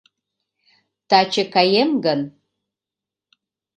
[1.09, 2.21] Таче каем гын